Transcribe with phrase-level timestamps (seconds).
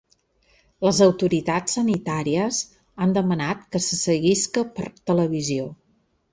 [0.87, 2.63] Les autoritats sanitàries
[3.05, 5.71] han demanat que se seguisca per televisió.